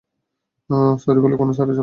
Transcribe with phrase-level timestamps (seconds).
[0.99, 1.79] Sorry বলবি, কোন sorry চলবেনা।